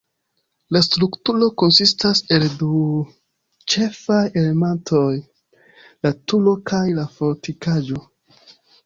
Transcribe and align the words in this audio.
La 0.75 0.79
strukturo 0.85 1.49
konsistas 1.61 2.21
el 2.37 2.45
du 2.61 2.77
ĉefaj 3.73 4.21
elementoj: 4.41 5.03
la 6.07 6.13
turo 6.33 6.55
kaj 6.73 6.81
la 7.01 7.05
fortikaĵo. 7.19 8.01